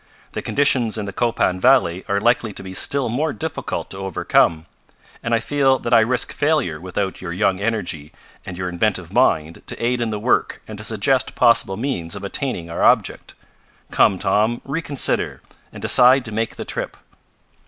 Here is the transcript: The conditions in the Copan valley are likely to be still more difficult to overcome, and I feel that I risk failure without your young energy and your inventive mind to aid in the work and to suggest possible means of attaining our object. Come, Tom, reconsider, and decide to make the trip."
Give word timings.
The 0.31 0.41
conditions 0.41 0.97
in 0.97 1.05
the 1.05 1.13
Copan 1.13 1.59
valley 1.59 2.03
are 2.07 2.19
likely 2.19 2.53
to 2.53 2.63
be 2.63 2.73
still 2.73 3.07
more 3.07 3.31
difficult 3.33 3.91
to 3.91 3.99
overcome, 3.99 4.65
and 5.21 5.31
I 5.31 5.39
feel 5.39 5.77
that 5.77 5.93
I 5.93 5.99
risk 5.99 6.33
failure 6.33 6.81
without 6.81 7.21
your 7.21 7.31
young 7.31 7.59
energy 7.59 8.11
and 8.43 8.57
your 8.57 8.67
inventive 8.67 9.13
mind 9.13 9.61
to 9.67 9.79
aid 9.79 10.01
in 10.01 10.09
the 10.09 10.17
work 10.19 10.59
and 10.67 10.75
to 10.79 10.83
suggest 10.83 11.35
possible 11.35 11.77
means 11.77 12.15
of 12.15 12.23
attaining 12.23 12.67
our 12.67 12.81
object. 12.83 13.35
Come, 13.91 14.17
Tom, 14.17 14.61
reconsider, 14.65 15.39
and 15.71 15.83
decide 15.83 16.25
to 16.25 16.31
make 16.31 16.55
the 16.55 16.65
trip." 16.65 16.97